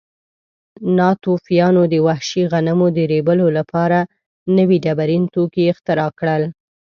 [0.97, 3.99] ناتوفیانو د وحشي غنمو د ریبلو لپاره
[4.57, 6.43] نوي ډبرین توکي اختراع کړل.